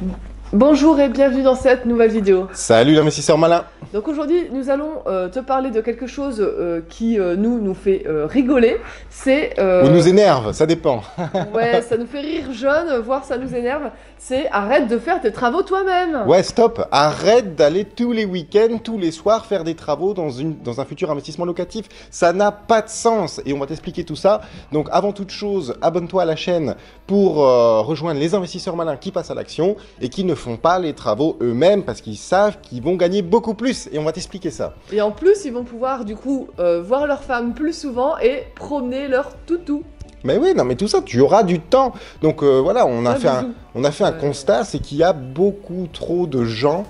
[0.00, 0.35] 嗯。
[0.52, 2.46] Bonjour et bienvenue dans cette nouvelle vidéo.
[2.52, 7.18] Salut l'investisseur malin Donc aujourd'hui nous allons euh, te parler de quelque chose euh, qui
[7.18, 8.76] euh, nous nous fait rigoler.
[9.10, 9.60] C'est...
[9.60, 11.02] Ou nous énerve, ça dépend.
[11.54, 13.90] ouais, ça nous fait rire jeune, voire ça nous énerve.
[14.18, 16.28] C'est arrête de faire tes travaux toi-même.
[16.28, 20.56] Ouais, stop Arrête d'aller tous les week-ends, tous les soirs, faire des travaux dans, une,
[20.62, 21.86] dans un futur investissement locatif.
[22.12, 24.42] Ça n'a pas de sens et on va t'expliquer tout ça.
[24.70, 26.76] Donc avant toute chose, abonne-toi à la chaîne
[27.08, 30.92] pour rejoindre les investisseurs malins qui passent à l'action et qui ne font pas les
[30.92, 33.88] travaux eux-mêmes parce qu'ils savent qu'ils vont gagner beaucoup plus.
[33.92, 34.74] Et on va t'expliquer ça.
[34.92, 38.44] Et en plus ils vont pouvoir du coup euh, voir leur femme plus souvent et
[38.54, 39.82] promener leur toutou.
[40.24, 41.92] Mais oui, non, mais tout ça, tu auras du temps.
[42.22, 44.18] Donc euh, voilà, on a Ouais, fait un, on a fait un Ouais.
[44.18, 46.84] constat, c'est qu'il y a beaucoup trop de gens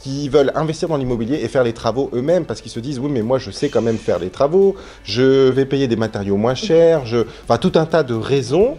[0.00, 3.10] qui veulent investir dans l'immobilier et faire les travaux eux-mêmes parce qu'ils se disent oui
[3.10, 6.54] mais moi je sais quand même faire les travaux, je vais payer des matériaux moins
[6.54, 7.26] chers, je...
[7.42, 8.76] enfin tout un tas de raisons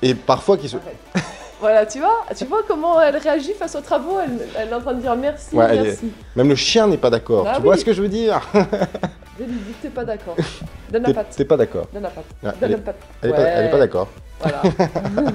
[0.00, 0.78] et parfois qui se...
[1.62, 4.80] Voilà, tu vois, tu vois comment elle réagit face aux travaux, elle, elle est en
[4.80, 6.12] train de dire merci, Ouais, elle est- merci.
[6.36, 7.64] Même le chien n'est pas d'accord, Ah tu oui.
[7.66, 8.40] vois ce que je veux dire?
[9.38, 10.36] Dis- dis que T'es pas d'accord.
[10.92, 11.34] Donne la patte.
[11.36, 11.86] t'es pas d'accord.
[11.94, 12.24] Donne la patte.
[12.42, 12.96] Ouais, Donne elle, la patte.
[13.22, 13.80] elle est pas, elle est pas Ouais.
[13.80, 14.08] d'accord.
[14.40, 14.62] Voilà.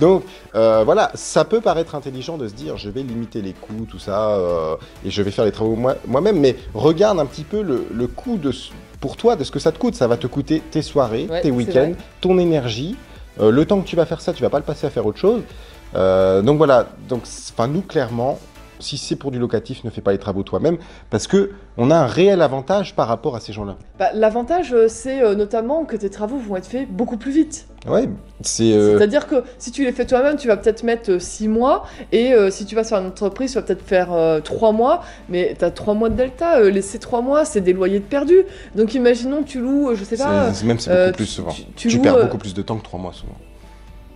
[0.00, 3.86] Donc euh, voilà, ça peut paraître intelligent de se dire je vais limiter les coûts,
[3.88, 7.44] tout ça, euh, et je vais faire les travaux moi- moi-même, mais regarde un petit
[7.44, 8.50] peu le, le coût de,
[9.00, 9.94] pour toi de ce que ça te coûte.
[9.94, 12.96] Ça va te coûter tes soirées, Ouais, tes week-ends, ton énergie.
[13.40, 15.06] Euh, le temps que tu vas faire ça, tu vas pas le passer à faire
[15.06, 15.42] autre chose.
[15.94, 17.22] Euh, donc voilà, donc
[17.68, 18.38] nous clairement,
[18.80, 20.78] si c'est pour du locatif, ne fais pas les travaux toi-même,
[21.10, 23.76] parce que on a un réel avantage par rapport à ces gens-là.
[23.98, 27.66] Bah, L'avantage, euh, c'est euh, notamment que tes travaux vont être faits beaucoup plus vite.
[27.88, 28.08] Ouais,
[28.42, 31.86] c'est euh, C'est-à-dire que si tu les fais toi-même, tu vas peut-être mettre 6 mois,
[32.12, 34.08] et euh, si tu vas sur une entreprise, tu vas peut-être faire
[34.44, 36.60] 3 mois, mais tu as 3 mois de delta.
[36.60, 38.42] Les- ces 3 mois, c'est des loyers de perdus.
[38.74, 40.50] Donc imaginons que tu loues, je sais pas.
[40.64, 41.50] même c'est beaucoup plus souvent.
[41.52, 43.34] tu- Tu, tu loues, perds beaucoup plus de temps que trois mois souvent.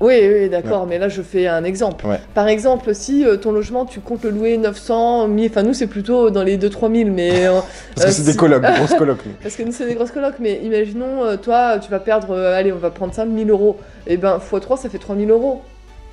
[0.01, 2.05] Oui, oui, d'accord, mais là je fais un exemple.
[2.07, 2.21] Ouais.
[2.35, 5.87] Par exemple, si euh, ton logement, tu comptes le louer 900, 1000, enfin nous c'est
[5.87, 7.47] plutôt dans les 2-3 000, mais.
[7.47, 7.61] euh,
[7.95, 9.25] Parce que euh, c'est des colloques, des grosses colloques.
[9.25, 9.33] nous.
[9.43, 12.79] Parce que nous, c'est des grosses colocs, mais imaginons, toi, tu vas perdre, allez, on
[12.79, 13.79] va prendre ça, 1000 euros.
[14.07, 15.63] Et ben, x3, ça fait 3000 euros.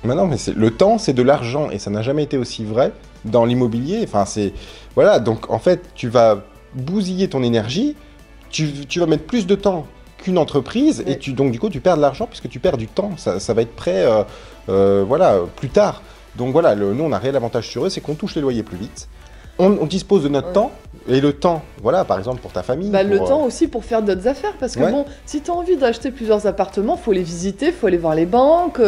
[0.04, 2.64] Mais non, mais c'est le temps, c'est de l'argent et ça n'a jamais été aussi
[2.64, 2.92] vrai
[3.24, 4.00] dans l'immobilier.
[4.04, 4.52] Enfin, c'est
[4.94, 5.18] voilà.
[5.20, 6.42] Donc en fait, tu vas
[6.74, 7.94] bousiller ton énergie,
[8.50, 9.86] tu, tu vas mettre plus de temps
[10.22, 12.86] qu'une entreprise et tu donc du coup tu perds de l'argent puisque tu perds du
[12.86, 13.10] temps.
[13.18, 14.22] Ça, ça va être prêt, euh,
[14.70, 16.02] euh, voilà, plus tard.
[16.36, 18.40] Donc voilà, le- nous on a un réel avantage sur eux, c'est qu'on touche les
[18.40, 19.08] loyers plus vite.
[19.58, 20.70] On, on dispose de notre temps
[21.06, 22.88] et le temps, voilà, par exemple pour ta famille.
[22.90, 24.54] Bah, le euh, temps aussi pour faire d'autres affaires.
[24.58, 24.90] Parce que Ouais.
[24.90, 28.24] bon, si tu as envie d'acheter plusieurs appartements, faut les visiter, faut aller voir les
[28.26, 28.80] banques.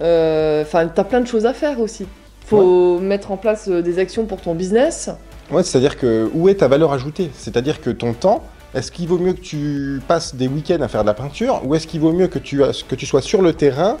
[0.00, 2.06] Enfin, tu as plein de choses à faire aussi.
[2.46, 5.10] Faut mettre en place des actions pour ton business.
[5.50, 7.30] Ouais, c'est-à-dire que où est ta valeur ajoutée?
[7.34, 8.42] C'est-à-dire que ton temps,
[8.76, 11.74] est-ce qu'il vaut mieux que tu passes des week-ends à faire de la peinture ou
[11.74, 13.96] est-ce qu'il vaut mieux que tu, que tu sois sur le terrain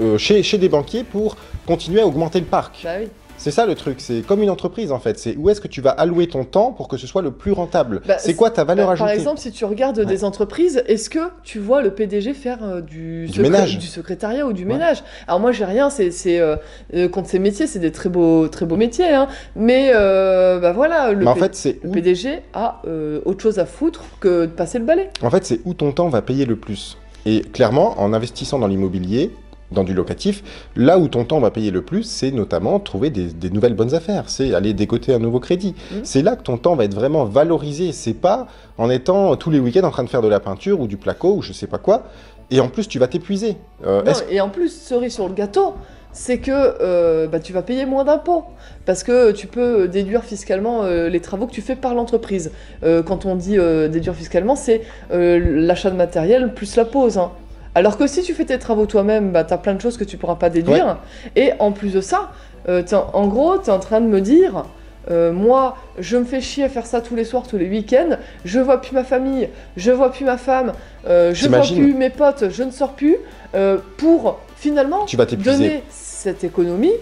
[0.00, 1.36] euh, chez, des banquiers pour
[1.66, 2.80] continuer à augmenter le parc?
[2.82, 3.00] Bah.
[3.38, 5.80] C'est ça le truc, c'est comme une entreprise en fait, c'est où est-ce que tu
[5.80, 8.02] vas allouer ton temps pour que ce soit le plus rentable?
[8.06, 9.06] Bah, C'est quoi ta valeur Bah, ajoutée?
[9.06, 12.80] Par exemple, si tu regardes des entreprises, est-ce que tu vois le PDG faire euh,
[12.80, 13.78] du, Du ménage.
[13.78, 14.72] du secrétariat ou du Ouais.
[14.72, 15.04] ménage?
[15.28, 16.10] Alors moi, j'ai rien, c'est
[16.40, 16.56] euh,
[16.94, 19.28] euh, contre ces métiers, c'est des très beaux, très beaux métiers, hein.
[19.54, 22.82] mais euh, bah voilà, le, Mais en P- fait, c'est le PDG a
[23.24, 25.10] autre chose à foutre que de passer le balai.
[25.22, 26.98] en fait, c'est où ton temps va payer le plus.
[27.24, 29.30] Et clairement, en investissant dans l'immobilier,
[29.70, 30.42] dans du locatif,
[30.76, 33.94] là où ton temps va payer le plus, c'est notamment trouver des, des nouvelles bonnes
[33.94, 35.74] affaires, c'est aller décoter un nouveau crédit.
[35.92, 36.00] Mhm.
[36.04, 37.92] C'est là que ton temps va être vraiment valorisé.
[37.92, 38.46] C'est pas
[38.78, 41.34] en étant tous les week-ends en train de faire de la peinture ou du placo
[41.34, 42.04] ou je sais pas quoi.
[42.50, 43.56] Et en plus, tu vas t'épuiser.
[43.86, 45.74] Euh, et en plus, cerise sur le gâteau,
[46.12, 48.44] c'est que euh, bah, tu vas payer moins d'impôts.
[48.86, 52.50] Parce que tu peux déduire fiscalement euh, les travaux que tu fais par l'entreprise.
[52.84, 53.58] Euh, quand on dit
[53.90, 54.80] déduire fiscalement, c'est
[55.10, 57.18] l'achat de matériel plus la pose.
[57.18, 57.32] hein.
[57.78, 60.02] Alors que si tu fais tes travaux toi-même, bah, tu as plein de choses que
[60.02, 60.98] tu pourras pas déduire.
[61.36, 62.32] Et en plus de ça,
[62.68, 64.64] euh, en, en gros, tu es en train de me dire,
[65.12, 68.16] euh, moi, je me fais chier à faire ça tous les soirs, tous les week-ends,
[68.44, 70.72] je vois plus ma famille, je vois plus ma femme,
[71.06, 73.16] euh, je vois plus mes potes, je ne sors plus,
[73.54, 75.52] euh, pour finalement tu vas t'épuiser.
[75.52, 76.94] donner cette économie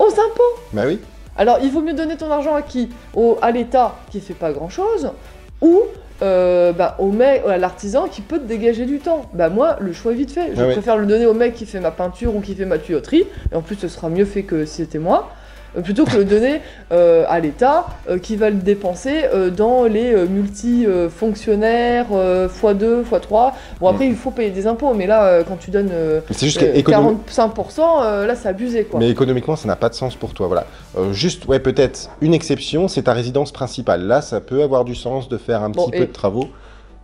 [0.00, 0.60] aux impôts.
[0.72, 0.98] Bah oui.
[1.36, 2.90] Alors, il vaut mieux donner ton argent à qui?
[3.14, 5.12] Au, À l'État qui fait pas grand-chose,
[5.60, 5.82] ou
[6.22, 9.26] euh, bah, au mec, à l'artisan qui peut te dégager du temps.
[9.32, 10.54] Bah moi, le choix est vite fait.
[10.54, 12.78] Je Ah préfère le donner au mec qui fait ma peinture ou qui fait ma
[12.78, 15.32] tuyauterie, et en plus ce sera mieux fait que si c'était moi,
[15.82, 16.60] plutôt que le donner
[16.92, 23.52] euh, à l'État euh, qui va le dépenser euh, dans les multi-fonctionnaires x2, x3.
[23.80, 26.46] Bon après, il faut payer des impôts, mais là, quand tu donnes euh, Mais C'est
[26.46, 29.00] juste euh, qu'économiquement, 45%, euh, là c'est abusé quoi.
[29.00, 30.46] mais économiquement, ça n'a pas de sens pour toi.
[30.46, 30.66] Voilà.
[31.12, 34.02] Juste, ouais, peut-être une exception, c'est ta résidence principale.
[34.06, 36.48] Là, ça peut avoir du sens de faire un Bon, petit et- peu de travaux,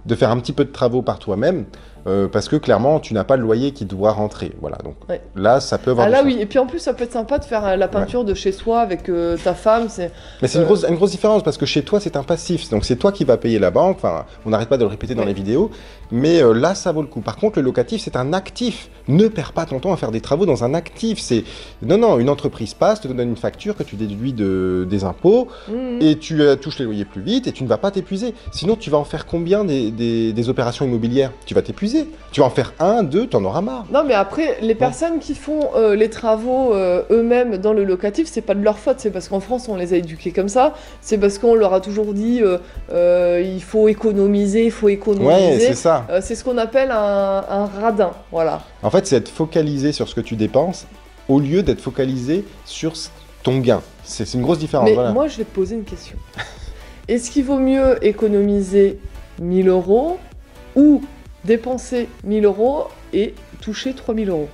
[0.07, 1.65] de faire un petit peu de travaux par toi-même.
[2.07, 4.53] Euh, parce que clairement, tu n'as pas le loyer qui doit rentrer.
[4.61, 5.21] Voilà, donc Ouais.
[5.37, 6.07] là, ça peut avoir.
[6.07, 7.89] Ah là oui, et puis en plus ça peut être sympa de faire euh, la
[7.89, 10.11] peinture de chez soi avec euh, ta femme, c'est
[10.43, 12.69] Mais c'est une grosse, une grosse différence parce que chez toi, c'est un passif.
[12.71, 13.97] Donc c'est toi qui vas payer la banque.
[13.99, 15.29] Enfin, on n'arrête pas de le répéter dans Ouais.
[15.29, 15.71] les vidéos.
[16.13, 17.21] Mais là, ça vaut le coup.
[17.21, 18.89] Par contre, le locatif, c'est un actif.
[19.07, 21.21] Ne perds pas ton temps à faire des travaux dans un actif.
[21.21, 21.45] C'est
[21.83, 22.19] non, non.
[22.19, 25.99] Une entreprise passe, te donne une facture que tu déduis de, des impôts Mhm.
[26.01, 28.35] et tu touches les loyers plus vite et tu ne vas pas t'épuiser.
[28.53, 31.31] Sinon, tu vas en faire combien des, des- des opérations immobilières?
[31.47, 31.90] Tu vas t'épuiser.
[32.33, 33.87] Tu vas en faire un, deux, tu en auras marre.
[33.93, 38.29] Non, mais après, les personnes qui font euh, les travaux euh, eux-mêmes dans le locatif,
[38.31, 40.75] c'est pas de leur faute, c'est parce qu'en France, on les a éduqués comme ça,
[41.01, 45.59] c'est parce qu'on leur a toujours dit euh, il faut économiser, il faut Ouais, économiser.
[45.61, 46.07] c'est ça.
[46.21, 48.63] C'est ce qu'on appelle un, un radin, voilà.
[48.83, 50.87] En fait, c'est être focalisé sur ce que tu dépenses
[51.29, 52.93] au lieu d'être focalisé sur
[53.43, 53.81] ton gain.
[54.05, 54.89] C'est c'est une grosse différence.
[54.89, 55.13] Mais voilà.
[55.13, 56.17] moi, je vais te poser une question.
[57.09, 58.99] Est-ce qu'il vaut mieux économiser
[59.41, 60.19] 1000 euros
[60.77, 61.03] ou
[61.45, 64.49] dépenser 1000 euros et toucher 3000 euros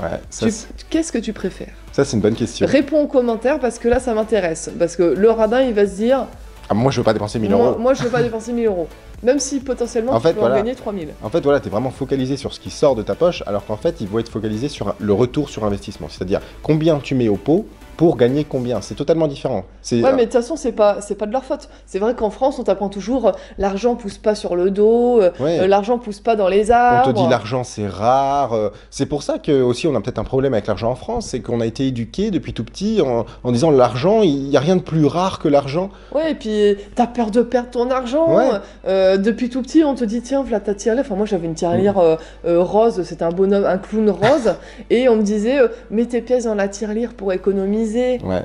[0.00, 1.72] Ouais, ça, Tu- c'est- Qu'est-ce que tu préfères?
[1.92, 2.66] ça, c'est une bonne question.
[2.66, 4.70] Réponds en commentaire parce que là, ça m'intéresse.
[4.78, 6.26] Parce que le radin, il va se dire
[6.68, 7.78] Ah, moi, je veux pas dépenser 1000 moi, euros.
[7.78, 8.88] moi, je veux pas dépenser 1000 euros.
[9.22, 10.56] Même si potentiellement, En tu fait, peux voilà.
[10.56, 11.08] en gagner 3000.
[11.22, 13.64] En fait, voilà, tu es vraiment focalisé sur ce qui sort de ta poche, alors
[13.64, 16.08] qu'en fait, il faut être focalisé sur le retour sur investissement.
[16.10, 17.66] C'est-à-dire combien tu mets au pot
[17.96, 18.80] pour gagner combien?
[18.80, 19.64] C'est totalement différent.
[19.92, 21.68] Ouais, mais de toute façon, c'est pas, c'est pas de leur faute.
[21.86, 25.30] C'est vrai qu'en France, on t'apprend toujours euh, l'argent pousse pas sur le dos, euh,
[25.40, 25.60] ouais.
[25.60, 27.12] euh, l'argent pousse pas dans les On arbres.
[27.12, 28.52] te dit l'argent c'est rare.
[28.52, 31.26] euh, C'est pour ça que aussi on a peut-être un problème avec l'argent en France,
[31.26, 34.60] c'est qu'on a été éduqué depuis tout petit en, en disant l'argent, il n'y a
[34.60, 35.90] rien de plus rare que l'argent.
[36.14, 38.36] Ouais, et puis t'as peur de perdre ton argent.
[38.36, 38.44] Ouais.
[38.86, 41.04] Euh, depuis tout petit, on te dit tiens, voilà ta tirelire.
[41.06, 42.16] Enfin, moi j'avais une tirelire euh,
[42.46, 44.54] euh, rose, c'était un bonhomme, un clown rose,
[44.90, 47.85] et on me disait euh, mets tes pièces dans la tirelire pour économiser.
[48.24, 48.42] Ouais.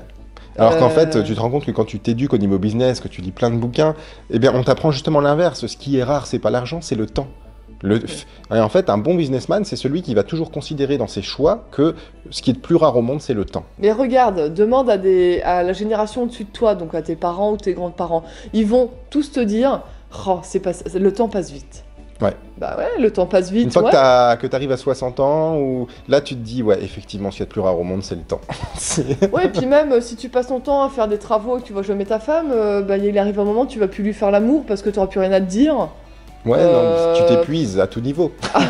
[0.58, 3.00] Alors qu'en Euh, fait, tu te rends compte que quand tu t'éduques au niveau business,
[3.00, 3.96] que tu lis plein de bouquins,
[4.30, 5.66] eh bien, on t'apprend justement l'inverse.
[5.66, 7.28] Ce qui est rare, c'est pas l'argent, c'est le temps.
[7.84, 8.00] Le...
[8.54, 11.66] Et en fait, un bon businessman, c'est celui qui va toujours considérer dans ses choix
[11.72, 11.96] que
[12.30, 13.64] ce qui est le plus rare au monde, c'est le temps.
[13.80, 17.54] Mais regarde, demande à, des, à la génération au-dessus de toi, donc à tes parents
[17.54, 18.24] ou tes grands-parents,
[18.54, 19.82] ils vont tous te dire
[20.28, 21.86] oh, c'est pas, le temps passe vite.
[22.22, 22.36] Ouais.
[22.58, 23.66] Bah ouais, le temps passe vite.
[23.66, 24.38] Une fois ouais.
[24.38, 27.44] que tu arrives à 60 ans, ou là, tu te dis, ouais, effectivement, ce qui
[27.44, 28.42] est le plus rare au monde, c'est le temps.
[29.32, 31.62] Ouais, et puis même euh, si tu passes ton temps à faire des travaux et
[31.62, 34.04] que tu vois jamais ta femme, euh, bah, il arrive un moment tu vas plus
[34.04, 35.90] lui faire l'amour parce que tu plus rien à te dire.
[36.46, 38.32] ouais, Euh, non, tu t'épuises à tout niveau.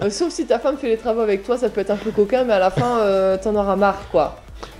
[0.00, 2.12] Euh, sauf si ta femme fait les travaux avec toi, ça peut être un peu
[2.12, 4.36] coquin, mais à la fin, euh, t'en auras marre, quoi.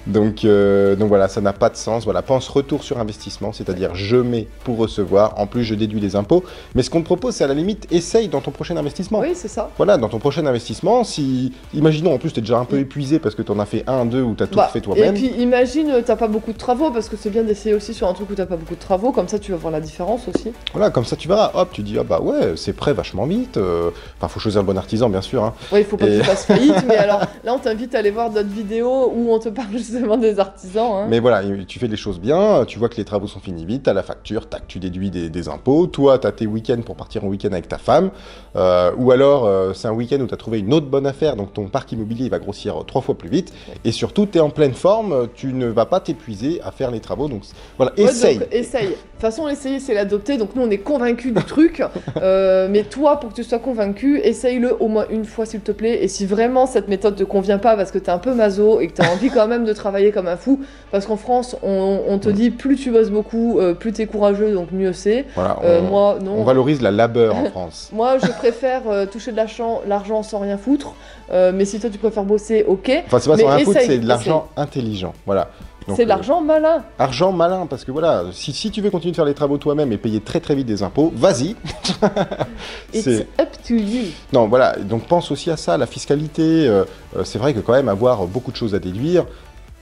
[0.08, 2.04] Donc, euh, donc voilà, ça n'a pas de sens.
[2.04, 6.16] Voilà, pense retour sur investissement, c'est-à-dire je mets pour recevoir, en plus je déduis les
[6.16, 6.42] impôts.
[6.74, 9.20] Mais ce qu'on te propose, c'est à la limite, essaye dans ton prochain investissement.
[9.20, 9.70] Oui, c'est ça.
[9.76, 13.34] Voilà, dans ton prochain investissement, si, imaginons en plus t'es déjà un peu épuisé parce
[13.34, 15.14] que t'en as fait un, deux ou t'as tout Bah, fait et toi-même.
[15.14, 18.08] puis imagine, euh, t'as pas beaucoup de travaux, parce que c'est bien d'essayer aussi sur
[18.08, 20.26] un truc où t'as pas beaucoup de travaux, comme ça tu vas voir la différence
[20.28, 20.52] aussi.
[20.72, 23.56] Voilà, comme ça tu verras, hop, tu dis ah bah ouais, c'est prêt vachement vite.
[23.58, 25.44] euh, Enfin, faut choisir le bon artisan, bien sûr.
[25.44, 25.54] hein.
[25.72, 27.98] Ouais, il faut pas Et- que tu fasses faillite, mais alors là on t'invite à
[27.98, 30.92] aller voir d'autres vidéos où on te parle justement des artisans.
[30.92, 31.06] Hein.
[31.08, 33.84] Mais voilà, tu fais les choses bien, tu vois que les travaux sont finis vite,
[33.84, 37.24] t'as la facture, tac, tu déduis des, des impôts, toi t'as tes week-ends pour partir
[37.24, 38.10] en week-end avec ta femme,
[38.56, 41.52] euh, ou alors euh, c'est un week-end où t'as trouvé une autre bonne affaire, donc
[41.52, 43.52] ton parc immobilier il va grossir trois fois plus vite,
[43.84, 47.28] et surtout t'es en pleine forme, tu ne vas pas t'épuiser à faire les travaux,
[47.28, 47.42] donc
[47.76, 48.38] voilà, Ouais, essaye.
[48.38, 48.86] donc, essaye.
[48.88, 50.36] De toute façon, essayer, c'est l'adopter.
[50.36, 51.82] Donc, nous, on est convaincus du truc.
[52.22, 55.70] Euh, mais toi, pour que tu sois convaincu, essaye-le au moins une fois, s'il te
[55.72, 56.02] plaît.
[56.02, 58.88] Et si vraiment cette méthode te convient pas parce que t'es un peu maso et
[58.88, 60.60] que t'as envie quand même de travailler comme un fou,
[60.90, 64.52] parce qu'en France, on, on te dit plus tu bosses beaucoup, euh, plus t'es courageux,
[64.52, 65.24] donc mieux c'est.
[65.34, 66.32] Voilà, Euh, on, moi, non.
[66.38, 67.88] on valorise la labeur en France.
[67.92, 70.94] Moi, je préfère euh, toucher de l'argent, l'argent sans rien foutre.
[71.30, 72.90] Mais si toi, tu préfères bosser, ok.
[73.06, 75.12] Enfin, c'est pas Mais un foot, essaye, c'est de l'argent intelligent.
[75.26, 75.48] Voilà.
[75.96, 76.84] C'est de l'argent malin.
[76.98, 79.90] Argent malin, parce que voilà, si, si tu veux continuer de faire les travaux toi-même
[79.90, 81.56] et payer très très vite des impôts, vas-y.
[82.92, 84.04] C'est- up to you.
[84.32, 86.66] Non, voilà, donc pense aussi à ça, la fiscalité.
[86.68, 86.84] euh,
[87.24, 89.24] c'est vrai que quand même avoir beaucoup de choses à déduire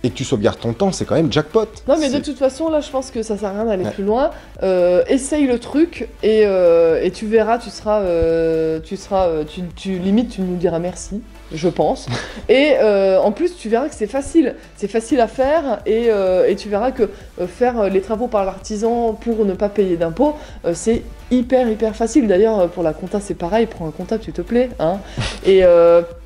[0.03, 1.67] et que tu sauvegardes ton temps, c'est quand même jackpot.
[1.89, 3.91] Non mais de toute façon là je pense que ça sert à rien d'aller Ouais.
[3.91, 4.31] plus loin.
[4.63, 9.63] Euh, essaye le truc et, euh, et tu verras, tu seras, euh, tu seras, tu,
[9.75, 11.23] tu limite tu nous diras merci,
[11.53, 12.07] je pense.
[12.49, 16.49] et euh, en plus tu verras que c'est facile, c'est facile à faire et, euh,
[16.49, 17.05] et tu verras que
[17.41, 20.35] euh, faire les travaux par l'artisan pour ne pas payer d'impôts,
[20.73, 22.29] c'est hyper hyper facile.
[22.29, 24.71] D'ailleurs pour la compta c'est pareil, prends un comptable s'il te plaît.
[24.79, 24.99] Hein.
[25.45, 25.63] et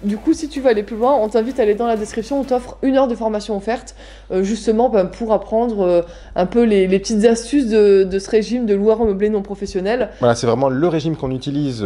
[0.03, 2.41] du coup si tu veux aller plus loin, on t'invite à aller dans la description,
[2.41, 3.95] on t'offre une heure de formation offerte
[4.41, 6.05] justement ben, pour apprendre
[6.37, 10.11] un peu les, petites astuces de, ce régime de loueur meublé non professionnel.
[10.21, 11.85] Voilà, c'est vraiment le régime qu'on utilise,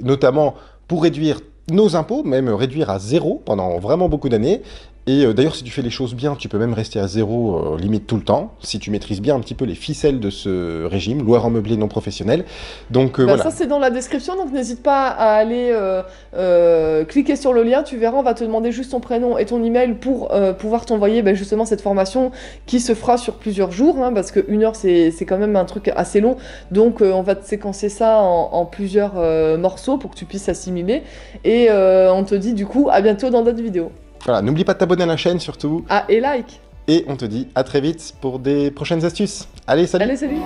[0.00, 0.54] notamment
[0.86, 1.40] pour réduire
[1.70, 4.62] nos impôts, même réduire à zéro pendant vraiment beaucoup d'années.
[5.06, 7.74] Et euh, d'ailleurs, si tu fais les choses bien, tu peux même rester à zéro,
[7.74, 10.30] euh, limite tout le temps, si tu maîtrises bien un petit peu les ficelles de
[10.30, 12.46] ce régime, loueur en meublé non professionnel.
[12.90, 13.50] Donc euh, Bah, voilà.
[13.50, 15.76] Ça, c'est dans la description, donc n'hésite pas à aller
[16.34, 17.82] euh, cliquer sur le lien.
[17.82, 21.20] Tu verras, on va te demander juste ton prénom et ton email pour pouvoir t'envoyer
[21.22, 22.30] bah, justement cette formation
[22.64, 25.90] qui se fera sur plusieurs jours, hein, parce qu'une heure, c'est quand même un truc
[25.94, 26.36] assez long.
[26.70, 29.14] Donc, on va te séquencer ça en, en plusieurs
[29.58, 31.02] morceaux pour que tu puisses assimiler.
[31.44, 33.92] Et on te dit du coup à bientôt dans d'autres vidéos.
[34.24, 35.84] Voilà, n'oublie pas de t'abonner à la chaîne surtout.
[35.88, 39.46] Ah, et like Et on te dit à très vite pour des prochaines astuces.
[39.66, 40.36] Allez, salut Allez, salut